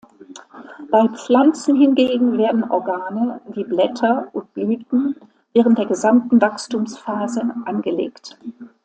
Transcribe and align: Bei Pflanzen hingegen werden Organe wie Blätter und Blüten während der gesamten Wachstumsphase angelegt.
Bei 0.89 1.07
Pflanzen 1.09 1.75
hingegen 1.75 2.35
werden 2.35 2.63
Organe 2.71 3.39
wie 3.47 3.63
Blätter 3.63 4.29
und 4.33 4.51
Blüten 4.55 5.15
während 5.53 5.77
der 5.77 5.85
gesamten 5.85 6.41
Wachstumsphase 6.41 7.43
angelegt. 7.65 8.35